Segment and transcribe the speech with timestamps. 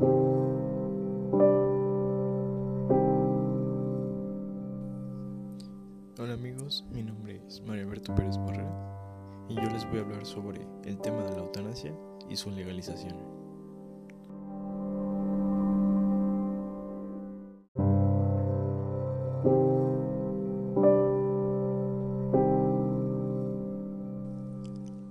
[0.00, 0.14] Hola
[6.34, 8.70] amigos, mi nombre es Mario Alberto Pérez Barrera
[9.48, 11.92] y yo les voy a hablar sobre el tema de la eutanasia
[12.30, 13.16] y su legalización.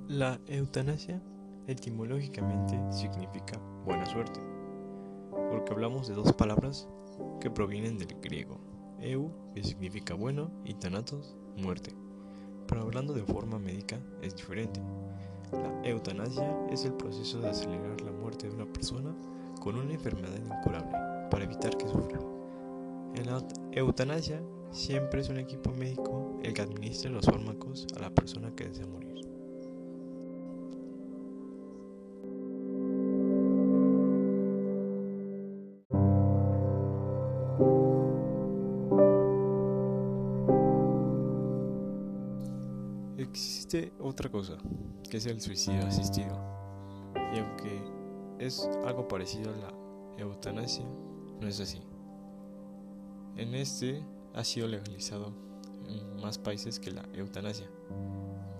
[0.07, 1.21] La eutanasia
[1.67, 4.39] etimológicamente significa buena suerte,
[5.49, 6.87] porque hablamos de dos palabras
[7.39, 8.59] que provienen del griego,
[8.99, 11.93] eu, que significa bueno, y thanatos, muerte.
[12.67, 14.81] Pero hablando de forma médica es diferente.
[15.51, 19.15] La eutanasia es el proceso de acelerar la muerte de una persona
[19.61, 20.97] con una enfermedad incurable
[21.31, 22.20] para evitar que sufra.
[23.15, 28.09] En la eutanasia siempre es un equipo médico el que administra los fármacos a la
[28.09, 29.37] persona que desea morir.
[43.18, 44.58] Existe otra cosa,
[45.10, 46.38] que es el suicidio asistido.
[47.34, 47.82] Y aunque
[48.40, 49.74] es algo parecido a la
[50.18, 50.85] eutanasia,
[51.41, 51.82] no es así.
[53.35, 55.34] En este ha sido legalizado
[55.88, 57.68] en más países que la eutanasia.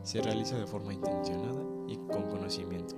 [0.02, 2.95] Se realiza de forma intencionada y con conocimiento.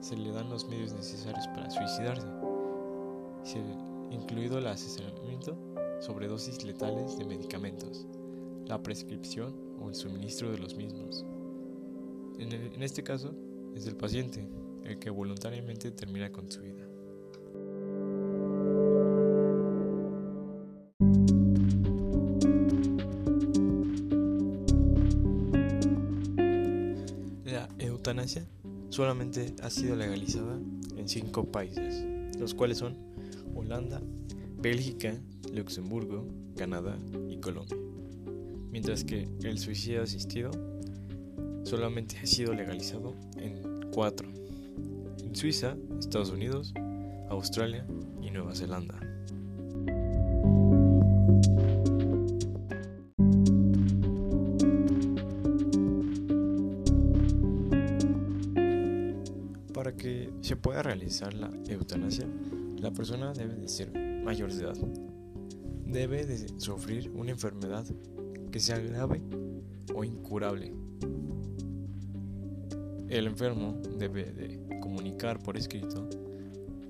[0.00, 2.26] Se le dan los medios necesarios para suicidarse,
[4.10, 5.56] incluido el asesoramiento
[6.00, 8.06] sobre dosis letales de medicamentos,
[8.66, 11.24] la prescripción o el suministro de los mismos.
[12.38, 13.34] En, en este caso,
[13.74, 14.46] es el paciente
[14.84, 16.86] el que voluntariamente termina con su vida.
[27.44, 28.46] La eutanasia
[28.90, 30.58] solamente ha sido legalizada
[30.96, 32.04] en cinco países,
[32.38, 33.13] los cuales son
[33.54, 34.02] Holanda,
[34.56, 35.14] Bélgica,
[35.52, 36.96] Luxemburgo, Canadá
[37.28, 37.76] y Colombia
[38.74, 40.50] mientras que el suicidio asistido
[41.62, 44.28] solamente ha sido legalizado en cuatro,
[45.24, 46.74] en Suiza, Estados Unidos,
[47.28, 47.86] Australia
[48.20, 48.98] y Nueva Zelanda.
[59.72, 62.26] Para que se pueda realizar la eutanasia,
[62.84, 63.90] la persona debe de ser
[64.22, 64.76] mayor de edad.
[65.86, 67.86] Debe de sufrir una enfermedad
[68.52, 69.22] que sea grave
[69.94, 70.74] o incurable.
[73.08, 76.06] El enfermo debe de comunicar por escrito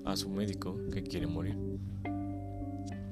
[0.03, 1.57] a su médico que quiere morir.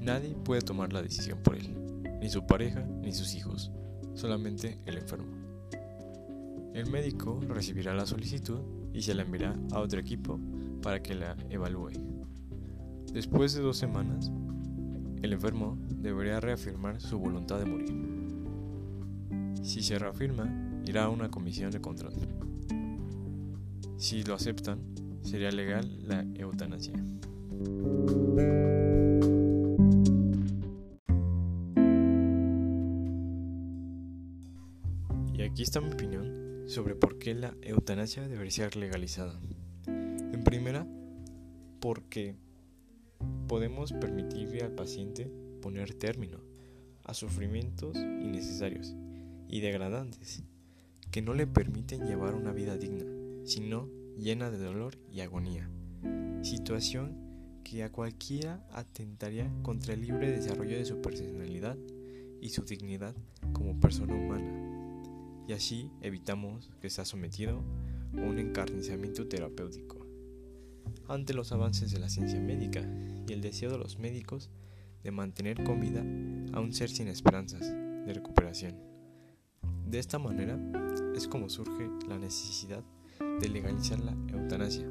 [0.02, 1.74] Nadie puede tomar la decisión por él,
[2.20, 3.72] ni su pareja ni sus hijos,
[4.14, 5.32] solamente el enfermo.
[6.74, 8.60] El médico recibirá la solicitud
[8.94, 10.38] y se la enviará a otro equipo
[10.82, 11.92] para que la evalúe.
[13.14, 14.32] Después de dos semanas,
[15.22, 17.94] el enfermo deberá reafirmar su voluntad de morir.
[19.62, 22.14] Si se reafirma, irá a una comisión de control.
[23.98, 24.80] Si lo aceptan,
[25.22, 26.94] sería legal la eutanasia.
[35.36, 39.40] Y aquí está mi opinión sobre por qué la eutanasia debería ser legalizada.
[39.86, 40.88] En primera,
[41.80, 42.43] porque
[43.48, 45.32] podemos permitirle al paciente
[45.62, 46.40] poner término
[47.04, 48.96] a sufrimientos innecesarios
[49.48, 50.44] y degradantes,
[51.12, 53.06] que no le permiten llevar una vida digna,
[53.46, 55.70] sino llena de dolor y agonía.
[56.42, 57.24] Situación
[57.64, 61.78] que a cualquiera atentaría contra el libre desarrollo de su personalidad
[62.42, 63.16] y su dignidad
[63.54, 65.46] como persona humana.
[65.48, 67.64] Y así evitamos que sea sometido
[68.18, 70.03] a un encarnizamiento terapéutico.
[71.08, 72.82] Ante los avances de la ciencia médica
[73.28, 74.50] y el deseo de los médicos
[75.04, 76.02] de mantener con vida
[76.54, 78.76] a un ser sin esperanzas de recuperación.
[79.86, 80.58] De esta manera
[81.16, 82.84] es como surge la necesidad
[83.40, 84.88] de legalizar la eutanasia,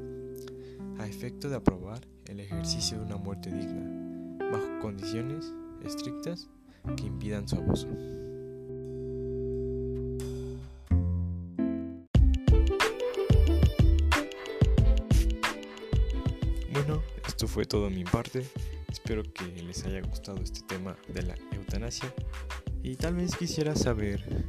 [0.99, 5.51] a efecto de aprobar el ejercicio de una muerte digna, bajo condiciones
[5.83, 6.49] estrictas
[6.95, 7.87] que impidan su abuso.
[16.73, 18.43] Bueno, esto fue todo mi parte.
[18.91, 22.11] Espero que les haya gustado este tema de la eutanasia.
[22.81, 24.47] Y tal vez quisiera saber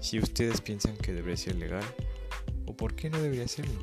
[0.00, 1.84] si ustedes piensan que debería ser legal
[2.64, 3.78] o por qué no debería serlo.